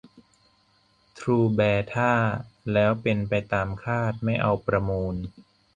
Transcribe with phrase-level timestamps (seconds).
[1.17, 1.61] ทรูแบ
[1.93, 2.13] ท่า
[2.73, 5.15] แล้วเป็นไปตามคาดไม่เอาประมูล